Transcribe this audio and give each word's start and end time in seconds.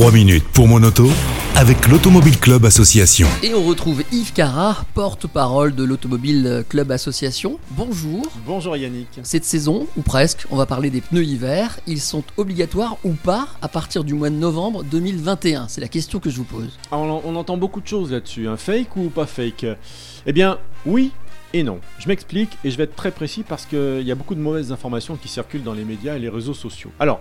3 0.00 0.12
minutes 0.12 0.44
pour 0.54 0.66
mon 0.66 0.82
auto 0.82 1.10
avec 1.56 1.86
l'Automobile 1.86 2.40
Club 2.40 2.64
Association. 2.64 3.28
Et 3.42 3.52
on 3.52 3.62
retrouve 3.62 4.02
Yves 4.12 4.32
Carra, 4.32 4.86
porte-parole 4.94 5.74
de 5.74 5.84
l'Automobile 5.84 6.64
Club 6.70 6.90
Association. 6.90 7.58
Bonjour. 7.72 8.22
Bonjour 8.46 8.78
Yannick. 8.78 9.08
Cette 9.22 9.44
saison, 9.44 9.86
ou 9.98 10.00
presque, 10.00 10.46
on 10.50 10.56
va 10.56 10.64
parler 10.64 10.88
des 10.88 11.02
pneus 11.02 11.24
hiver. 11.24 11.78
Ils 11.86 12.00
sont 12.00 12.24
obligatoires 12.38 12.96
ou 13.04 13.12
pas 13.12 13.48
à 13.60 13.68
partir 13.68 14.02
du 14.02 14.14
mois 14.14 14.30
de 14.30 14.36
novembre 14.36 14.84
2021 14.84 15.68
C'est 15.68 15.82
la 15.82 15.88
question 15.88 16.18
que 16.18 16.30
je 16.30 16.38
vous 16.38 16.44
pose. 16.44 16.78
On, 16.92 17.20
on 17.22 17.36
entend 17.36 17.58
beaucoup 17.58 17.82
de 17.82 17.86
choses 17.86 18.10
là-dessus. 18.10 18.48
Un 18.48 18.56
fake 18.56 18.96
ou 18.96 19.10
pas 19.10 19.26
fake? 19.26 19.66
Eh 20.24 20.32
bien, 20.32 20.56
oui 20.86 21.10
et 21.52 21.62
non. 21.62 21.78
Je 21.98 22.08
m'explique 22.08 22.56
et 22.64 22.70
je 22.70 22.78
vais 22.78 22.84
être 22.84 22.96
très 22.96 23.10
précis 23.10 23.44
parce 23.46 23.66
qu'il 23.66 24.02
y 24.02 24.10
a 24.10 24.14
beaucoup 24.14 24.34
de 24.34 24.40
mauvaises 24.40 24.72
informations 24.72 25.16
qui 25.16 25.28
circulent 25.28 25.62
dans 25.62 25.74
les 25.74 25.84
médias 25.84 26.16
et 26.16 26.18
les 26.18 26.30
réseaux 26.30 26.54
sociaux. 26.54 26.90
Alors, 26.98 27.20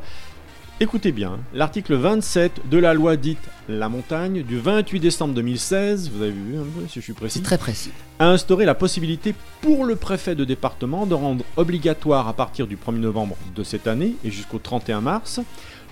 Écoutez 0.82 1.12
bien, 1.12 1.40
l'article 1.54 1.96
27 1.96 2.70
de 2.72 2.78
la 2.78 2.94
loi 2.94 3.18
dite 3.18 3.50
La 3.68 3.90
Montagne 3.90 4.44
du 4.44 4.58
28 4.60 5.02
décembre 5.02 5.34
2016, 5.34 6.10
vous 6.10 6.22
avez 6.22 6.32
vu 6.32 6.58
un 6.58 6.62
peu 6.64 6.88
si 6.88 7.00
je 7.00 7.04
suis 7.04 7.12
précis, 7.12 7.40
C'est 7.40 7.44
très 7.44 7.58
précis. 7.58 7.92
a 8.20 8.30
instauré 8.30 8.64
la 8.64 8.76
possibilité 8.76 9.36
pour 9.60 9.84
le 9.84 9.98
préfet 9.98 10.36
de 10.36 10.46
département 10.46 11.06
de 11.06 11.16
rendre 11.16 11.44
obligatoire 11.58 12.30
à 12.30 12.34
partir 12.34 12.66
du 12.66 12.78
1er 12.78 13.00
novembre 13.00 13.36
de 13.58 13.64
cette 13.64 13.88
année 13.88 14.16
et 14.24 14.32
jusqu'au 14.32 14.58
31 14.58 15.02
mars 15.02 15.42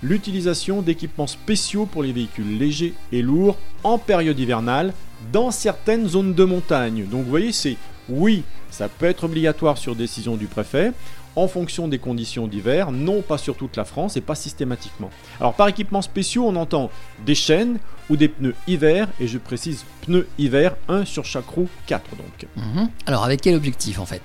l'utilisation 0.01 0.81
d'équipements 0.81 1.27
spéciaux 1.27 1.85
pour 1.85 2.01
les 2.01 2.13
véhicules 2.13 2.57
légers 2.57 2.93
et 3.11 3.21
lourds 3.21 3.57
en 3.83 3.97
période 3.97 4.39
hivernale 4.39 4.93
dans 5.33 5.51
certaines 5.51 6.07
zones 6.07 6.33
de 6.33 6.43
montagne. 6.45 7.05
Donc 7.11 7.25
vous 7.25 7.29
voyez, 7.29 7.51
c'est 7.51 7.75
oui, 8.07 8.43
ça 8.69 8.87
peut 8.87 9.05
être 9.05 9.25
obligatoire 9.25 9.77
sur 9.77 9.97
décision 9.97 10.37
du 10.37 10.45
préfet 10.45 10.93
en 11.37 11.47
fonction 11.47 11.87
des 11.87 11.99
conditions 11.99 12.47
d'hiver, 12.47 12.91
non 12.91 13.21
pas 13.21 13.37
sur 13.37 13.55
toute 13.55 13.77
la 13.77 13.85
France 13.85 14.17
et 14.17 14.21
pas 14.21 14.35
systématiquement. 14.35 15.11
Alors 15.39 15.53
par 15.53 15.67
équipements 15.67 16.01
spéciaux, 16.01 16.45
on 16.47 16.55
entend 16.55 16.89
des 17.25 17.35
chaînes 17.35 17.77
ou 18.09 18.17
des 18.17 18.27
pneus 18.27 18.55
hiver, 18.67 19.07
et 19.19 19.27
je 19.27 19.37
précise 19.37 19.85
pneus 20.01 20.27
hiver, 20.39 20.75
1 20.89 21.05
sur 21.05 21.25
chaque 21.25 21.47
roue, 21.47 21.69
4 21.85 22.03
donc. 22.15 22.47
Mhm. 22.55 22.89
Alors 23.05 23.23
avec 23.23 23.41
quel 23.41 23.55
objectif 23.55 23.99
en 23.99 24.05
fait? 24.05 24.21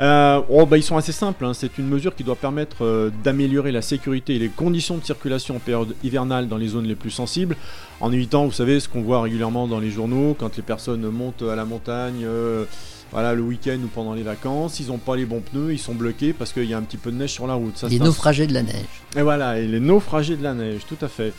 Euh, 0.00 0.40
oh, 0.48 0.64
bah, 0.64 0.78
ils 0.78 0.82
sont 0.82 0.96
assez 0.96 1.12
simples, 1.12 1.44
hein. 1.44 1.52
c'est 1.52 1.76
une 1.76 1.86
mesure 1.86 2.14
qui 2.14 2.24
doit 2.24 2.36
permettre 2.36 2.86
euh, 2.86 3.10
d'améliorer 3.22 3.70
la 3.70 3.82
sécurité 3.82 4.36
et 4.36 4.38
les 4.38 4.48
conditions 4.48 4.96
de 4.96 5.04
circulation 5.04 5.56
en 5.56 5.58
période 5.58 5.94
hivernale 6.02 6.48
dans 6.48 6.56
les 6.56 6.68
zones 6.68 6.86
les 6.86 6.94
plus 6.94 7.10
sensibles, 7.10 7.54
en 8.00 8.10
évitant, 8.10 8.46
vous 8.46 8.52
savez, 8.52 8.80
ce 8.80 8.88
qu'on 8.88 9.02
voit 9.02 9.20
régulièrement 9.20 9.68
dans 9.68 9.78
les 9.78 9.90
journaux, 9.90 10.34
quand 10.38 10.56
les 10.56 10.62
personnes 10.62 11.06
montent 11.10 11.42
à 11.42 11.54
la 11.54 11.66
montagne, 11.66 12.22
euh, 12.24 12.64
voilà, 13.12 13.34
le 13.34 13.42
week-end 13.42 13.78
ou 13.84 13.88
pendant 13.88 14.14
les 14.14 14.22
vacances, 14.22 14.78
ils 14.80 14.86
n'ont 14.88 14.98
pas 14.98 15.16
les 15.16 15.24
bons 15.24 15.40
pneus, 15.40 15.72
ils 15.72 15.78
sont 15.78 15.94
bloqués 15.94 16.32
parce 16.32 16.52
qu'il 16.52 16.64
y 16.66 16.74
a 16.74 16.78
un 16.78 16.82
petit 16.82 16.96
peu 16.96 17.10
de 17.10 17.16
neige 17.16 17.30
sur 17.32 17.46
la 17.46 17.54
route. 17.54 17.76
Ça, 17.76 17.88
Les 17.88 17.98
naufragés 18.06 18.46
de 18.46 18.54
la 18.54 18.62
neige. 18.62 18.84
Et 19.16 19.22
voilà, 19.22 19.58
et 19.58 19.66
les 19.66 19.80
naufragés 19.80 20.36
de 20.36 20.42
la 20.42 20.54
neige, 20.54 20.82
tout 20.88 20.98
à 21.04 21.08
fait. 21.08 21.32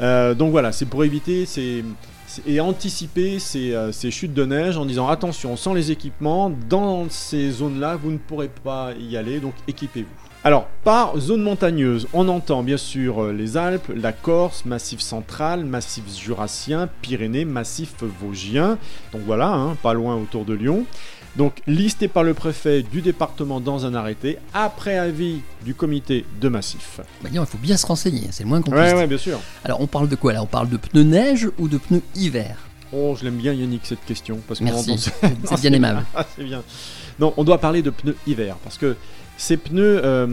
Euh, 0.00 0.34
donc 0.34 0.50
voilà, 0.50 0.72
c'est 0.72 0.86
pour 0.86 1.04
éviter 1.04 1.44
ces, 1.44 1.84
ces- 2.26 2.42
et 2.46 2.60
anticiper 2.60 3.38
ces, 3.38 3.74
euh, 3.74 3.92
ces 3.92 4.10
chutes 4.10 4.32
de 4.32 4.46
neige 4.46 4.78
en 4.78 4.86
disant 4.86 5.08
attention, 5.08 5.56
sans 5.56 5.74
les 5.74 5.90
équipements, 5.90 6.50
dans 6.70 7.06
ces 7.10 7.50
zones-là, 7.50 7.96
vous 7.96 8.10
ne 8.12 8.18
pourrez 8.18 8.48
pas 8.64 8.92
y 8.98 9.16
aller, 9.18 9.40
donc 9.40 9.52
équipez-vous. 9.68 10.08
Alors, 10.42 10.68
par 10.84 11.18
zone 11.18 11.42
montagneuse, 11.42 12.08
on 12.14 12.26
entend 12.28 12.62
bien 12.62 12.78
sûr 12.78 13.24
euh, 13.24 13.32
les 13.32 13.58
Alpes, 13.58 13.92
la 13.94 14.12
Corse, 14.12 14.64
Massif 14.64 15.00
central, 15.00 15.66
Massif 15.66 16.04
jurassien, 16.16 16.88
Pyrénées, 17.02 17.44
Massif 17.44 17.92
vosgien. 18.22 18.78
Donc 19.12 19.20
voilà, 19.26 19.52
hein, 19.52 19.76
pas 19.82 19.92
loin 19.92 20.16
autour 20.16 20.46
de 20.46 20.54
Lyon. 20.54 20.86
Donc 21.36 21.60
listé 21.66 22.08
par 22.08 22.22
le 22.22 22.32
préfet 22.32 22.82
du 22.82 23.02
département 23.02 23.60
dans 23.60 23.84
un 23.84 23.94
arrêté, 23.94 24.38
après 24.54 24.96
avis 24.96 25.42
du 25.62 25.74
comité 25.74 26.24
de 26.40 26.48
Massif. 26.48 27.00
Bah, 27.22 27.28
il 27.30 27.38
faut 27.44 27.58
bien 27.58 27.76
se 27.76 27.84
renseigner, 27.84 28.28
c'est 28.30 28.44
le 28.44 28.48
moins 28.48 28.62
qu'on 28.62 28.70
puisse 28.70 28.80
Ouais, 28.80 28.94
ouais, 28.94 29.06
bien 29.06 29.18
sûr. 29.18 29.38
Alors 29.62 29.82
on 29.82 29.86
parle 29.86 30.08
de 30.08 30.16
quoi 30.16 30.32
là? 30.32 30.42
On 30.42 30.46
parle 30.46 30.70
de 30.70 30.78
pneus 30.78 31.04
neige 31.04 31.50
ou 31.58 31.68
de 31.68 31.76
pneus 31.76 32.02
hiver? 32.14 32.56
Oh, 32.94 33.14
je 33.16 33.24
l'aime 33.24 33.36
bien 33.36 33.52
Yannick 33.52 33.82
cette 33.84 34.04
question 34.06 34.40
parce 34.48 34.58
ça. 34.60 35.10
c'est 35.44 35.60
bien 35.60 35.72
aimable. 35.74 36.02
Ah, 36.14 36.26
c'est 36.34 36.44
bien. 36.44 36.62
Non, 37.20 37.34
on 37.36 37.44
doit 37.44 37.58
parler 37.58 37.82
de 37.82 37.90
pneus 37.90 38.16
hiver 38.26 38.56
parce 38.64 38.78
que 38.78 38.96
ces 39.40 39.56
pneus 39.56 40.02
euh, 40.04 40.26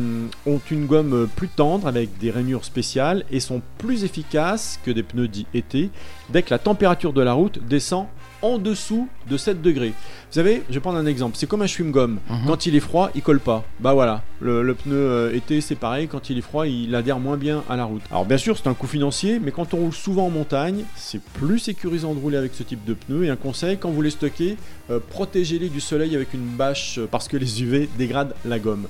ont 0.45 0.59
une 0.69 0.85
gomme 0.85 1.29
plus 1.33 1.47
tendre 1.47 1.87
avec 1.87 2.17
des 2.17 2.29
rainures 2.29 2.65
spéciales 2.65 3.23
et 3.31 3.39
sont 3.39 3.61
plus 3.77 4.03
efficaces 4.03 4.81
que 4.83 4.91
des 4.91 5.01
pneus 5.01 5.29
dits 5.29 5.47
été 5.53 5.91
dès 6.29 6.43
que 6.43 6.49
la 6.49 6.59
température 6.59 7.13
de 7.13 7.21
la 7.21 7.31
route 7.31 7.57
descend 7.69 8.07
en 8.41 8.57
dessous 8.57 9.07
de 9.29 9.37
7 9.37 9.61
degrés. 9.61 9.89
Vous 9.89 10.33
savez, 10.33 10.63
je 10.69 10.75
vais 10.75 10.79
prendre 10.79 10.97
un 10.97 11.05
exemple. 11.05 11.37
C'est 11.37 11.47
comme 11.47 11.61
un 11.61 11.67
chewing-gum. 11.67 12.17
Mhm. 12.29 12.37
Quand 12.45 12.65
il 12.65 12.75
est 12.75 12.81
froid, 12.81 13.09
il 13.15 13.21
colle 13.21 13.39
pas. 13.39 13.63
Bah 13.79 13.93
voilà, 13.93 14.23
le, 14.41 14.61
le 14.61 14.73
pneu 14.73 14.95
euh, 14.95 15.33
été 15.33 15.61
c'est 15.61 15.75
pareil. 15.75 16.07
Quand 16.07 16.29
il 16.29 16.37
est 16.37 16.41
froid, 16.41 16.67
il 16.67 16.93
adhère 16.95 17.19
moins 17.19 17.37
bien 17.37 17.63
à 17.69 17.75
la 17.75 17.85
route. 17.85 18.01
Alors 18.11 18.25
bien 18.25 18.37
sûr, 18.37 18.57
c'est 18.57 18.67
un 18.67 18.73
coût 18.73 18.87
financier, 18.87 19.39
mais 19.39 19.51
quand 19.51 19.73
on 19.73 19.77
roule 19.77 19.93
souvent 19.93 20.27
en 20.27 20.29
montagne, 20.29 20.83
c'est 20.95 21.21
plus 21.21 21.59
sécurisant 21.59 22.13
de 22.13 22.19
rouler 22.19 22.37
avec 22.37 22.53
ce 22.53 22.63
type 22.63 22.83
de 22.85 22.93
pneus. 22.93 23.25
Et 23.25 23.29
un 23.29 23.35
conseil, 23.35 23.77
quand 23.77 23.89
vous 23.89 24.01
les 24.01 24.11
stockez, 24.11 24.57
euh, 24.91 24.99
protégez-les 24.99 25.69
du 25.69 25.81
soleil 25.81 26.15
avec 26.15 26.33
une 26.33 26.45
bâche 26.45 26.99
parce 27.11 27.27
que 27.27 27.37
les 27.37 27.63
UV 27.63 27.89
dégradent 27.97 28.35
la 28.45 28.59
gomme. 28.59 28.87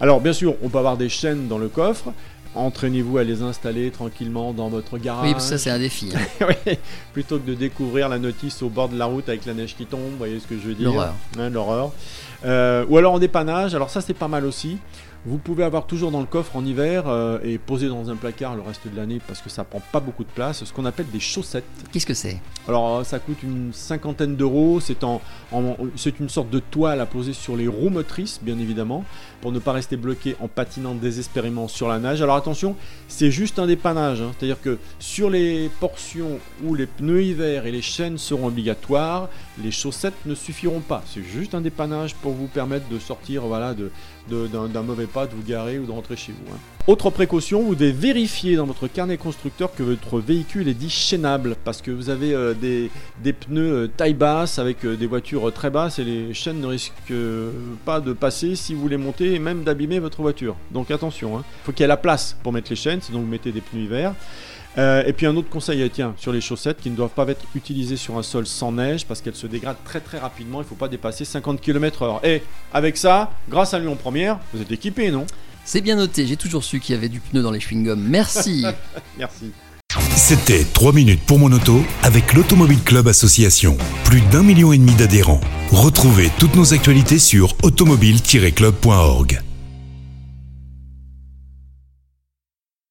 Alors 0.00 0.20
bien 0.20 0.32
sûr, 0.32 0.54
on 0.62 0.68
peut 0.68 0.78
avoir 0.78 0.96
des 0.96 1.08
chaînes 1.08 1.48
dans 1.48 1.58
le 1.58 1.68
coffre. 1.68 2.12
Entraînez-vous 2.54 3.16
à 3.18 3.22
les 3.22 3.42
installer 3.42 3.90
tranquillement 3.92 4.52
dans 4.52 4.68
votre 4.68 4.98
garage. 4.98 5.24
Oui, 5.24 5.32
parce 5.34 5.44
que 5.44 5.50
ça 5.50 5.58
c'est 5.58 5.70
un 5.70 5.78
défi. 5.78 6.10
hein. 6.40 6.46
Oui, 6.66 6.78
plutôt 7.12 7.38
que 7.38 7.46
de 7.48 7.54
découvrir 7.54 8.08
la 8.08 8.18
notice 8.18 8.60
au 8.62 8.68
bord 8.68 8.88
de 8.88 8.98
la 8.98 9.04
route 9.04 9.28
avec 9.28 9.46
la 9.46 9.54
neige 9.54 9.76
qui 9.76 9.86
tombe, 9.86 10.00
vous 10.10 10.16
voyez 10.18 10.40
ce 10.40 10.46
que 10.48 10.56
je 10.56 10.66
veux 10.68 10.74
dire 10.74 10.90
L'horreur. 10.90 11.14
Hein, 11.38 11.48
L'horreur. 11.50 11.92
Euh, 12.44 12.84
ou 12.88 12.96
alors 12.98 13.12
en 13.14 13.18
dépannage, 13.20 13.74
alors 13.76 13.90
ça 13.90 14.00
c'est 14.00 14.14
pas 14.14 14.26
mal 14.26 14.44
aussi. 14.46 14.78
Vous 15.26 15.36
pouvez 15.36 15.64
avoir 15.64 15.86
toujours 15.86 16.10
dans 16.10 16.20
le 16.20 16.26
coffre 16.26 16.56
en 16.56 16.64
hiver 16.64 17.04
euh, 17.06 17.38
et 17.44 17.58
poser 17.58 17.88
dans 17.88 18.08
un 18.08 18.16
placard 18.16 18.56
le 18.56 18.62
reste 18.62 18.88
de 18.90 18.96
l'année 18.96 19.20
parce 19.26 19.42
que 19.42 19.50
ça 19.50 19.64
prend 19.64 19.82
pas 19.92 20.00
beaucoup 20.00 20.24
de 20.24 20.30
place, 20.30 20.64
ce 20.64 20.72
qu'on 20.72 20.86
appelle 20.86 21.10
des 21.12 21.20
chaussettes. 21.20 21.64
Qu'est-ce 21.92 22.06
que 22.06 22.14
c'est? 22.14 22.40
Alors 22.66 22.96
euh, 22.98 23.04
ça 23.04 23.18
coûte 23.18 23.42
une 23.42 23.70
cinquantaine 23.74 24.34
d'euros, 24.34 24.80
c'est 24.80 25.04
en, 25.04 25.20
en- 25.52 25.76
c'est 25.94 26.20
une 26.20 26.30
sorte 26.30 26.48
de 26.48 26.58
toile 26.58 27.02
à 27.02 27.06
poser 27.06 27.34
sur 27.34 27.54
les 27.54 27.68
roues 27.68 27.90
motrices 27.90 28.40
bien 28.42 28.58
évidemment 28.58 29.04
pour 29.42 29.52
ne 29.52 29.58
pas 29.58 29.72
rester 29.72 29.98
bloqué 29.98 30.36
en 30.40 30.48
patinant 30.48 30.94
désespérément 30.94 31.68
sur 31.68 31.86
la 31.88 31.98
neige. 31.98 32.22
Alors 32.22 32.36
attention, 32.36 32.74
c'est 33.06 33.30
juste 33.30 33.58
un 33.58 33.66
dépannage, 33.66 34.22
hein. 34.22 34.32
c'est-à-dire 34.38 34.60
que 34.62 34.78
sur 34.98 35.28
les 35.28 35.68
portions 35.80 36.38
où 36.64 36.74
les 36.74 36.86
pneus 36.86 37.22
hiver 37.24 37.66
et 37.66 37.72
les 37.72 37.82
chaînes 37.82 38.16
seront 38.16 38.46
obligatoires, 38.46 39.28
les 39.62 39.70
chaussettes 39.70 40.14
ne 40.26 40.34
suffiront 40.34 40.80
pas. 40.80 41.02
C'est 41.06 41.22
juste 41.22 41.54
un 41.54 41.60
dépannage 41.60 42.14
pour 42.14 42.32
vous 42.32 42.46
permettre 42.46 42.88
de 42.88 42.98
sortir 42.98 43.42
voilà, 43.42 43.74
d'un, 44.28 44.82
mauvais 44.82 45.06
pas, 45.06 45.26
de 45.26 45.34
vous 45.34 45.42
garer 45.42 45.78
ou 45.78 45.86
de 45.86 45.90
rentrer 45.92 46.16
chez 46.16 46.32
vous. 46.32 46.52
hein. 46.52 46.58
Autre 46.86 47.10
précaution, 47.10 47.62
vous 47.62 47.74
devez 47.74 47.92
vérifier 47.92 48.56
dans 48.56 48.64
votre 48.64 48.88
carnet 48.88 49.16
constructeur 49.16 49.74
que 49.74 49.82
votre 49.82 50.18
véhicule 50.18 50.66
est 50.66 50.74
dit 50.74 50.90
chaînable 50.90 51.56
parce 51.64 51.82
que 51.82 51.90
vous 51.90 52.08
avez 52.08 52.34
euh, 52.34 52.54
des, 52.54 52.90
pneus 53.32 53.72
euh, 53.72 53.86
taille 53.86 54.14
basse 54.14 54.58
avec 54.58 54.84
euh, 54.84 54.96
des 54.96 55.06
voitures 55.06 55.52
très 55.52 55.70
basses 55.70 55.98
et 55.98 56.04
les 56.04 56.34
chaînes 56.34 56.60
ne 56.60 56.66
risquent 56.66 57.12
pas 57.84 58.00
de 58.00 58.12
passer 58.12 58.56
si 58.56 58.74
vous 58.74 58.88
les 58.88 58.96
montez 58.96 59.34
et 59.34 59.38
même 59.38 59.62
d'abîmer 59.62 59.98
votre 59.98 60.22
voiture. 60.22 60.56
Donc 60.72 60.90
attention, 60.90 61.38
il 61.38 61.44
faut 61.64 61.72
qu'il 61.72 61.82
y 61.82 61.84
ait 61.84 61.88
la 61.88 61.96
place 61.96 62.36
pour 62.42 62.52
mettre 62.52 62.70
les 62.70 62.76
chaînes, 62.76 63.00
sinon 63.02 63.20
vous 63.20 63.26
mettez 63.26 63.52
des 63.52 63.60
pneus 63.60 63.82
hiver. 63.82 64.14
Euh, 64.78 65.02
et 65.04 65.12
puis 65.12 65.26
un 65.26 65.36
autre 65.36 65.48
conseil, 65.48 65.82
euh, 65.82 65.88
tiens, 65.92 66.14
sur 66.16 66.32
les 66.32 66.40
chaussettes 66.40 66.80
qui 66.80 66.90
ne 66.90 66.96
doivent 66.96 67.10
pas 67.10 67.26
être 67.28 67.44
utilisées 67.54 67.96
sur 67.96 68.16
un 68.18 68.22
sol 68.22 68.46
sans 68.46 68.72
neige 68.72 69.04
parce 69.04 69.20
qu'elles 69.20 69.34
se 69.34 69.46
dégradent 69.46 69.82
très 69.84 70.00
très 70.00 70.18
rapidement, 70.18 70.58
il 70.60 70.64
ne 70.64 70.68
faut 70.68 70.76
pas 70.76 70.88
dépasser 70.88 71.24
50 71.24 71.60
km/h. 71.60 72.24
Et 72.24 72.42
avec 72.72 72.96
ça, 72.96 73.32
grâce 73.48 73.74
à 73.74 73.78
Lyon 73.78 73.96
Première, 73.96 74.38
vous 74.54 74.62
êtes 74.62 74.70
équipé, 74.70 75.10
non? 75.10 75.26
C'est 75.64 75.80
bien 75.80 75.96
noté, 75.96 76.26
j'ai 76.26 76.36
toujours 76.36 76.64
su 76.64 76.80
qu'il 76.80 76.94
y 76.94 76.98
avait 76.98 77.08
du 77.08 77.20
pneu 77.20 77.42
dans 77.42 77.50
les 77.50 77.58
chewing-gums. 77.58 77.96
Merci. 77.96 78.64
Merci. 79.18 79.52
C'était 80.16 80.64
3 80.64 80.92
minutes 80.92 81.22
pour 81.26 81.40
mon 81.40 81.50
auto 81.50 81.80
avec 82.02 82.34
l'Automobile 82.34 82.82
Club 82.84 83.08
Association. 83.08 83.76
Plus 84.04 84.20
d'un 84.20 84.44
million 84.44 84.72
et 84.72 84.78
demi 84.78 84.94
d'adhérents. 84.94 85.40
Retrouvez 85.72 86.30
toutes 86.38 86.54
nos 86.54 86.72
actualités 86.72 87.18
sur 87.18 87.56
automobile-club.org. 87.62 89.49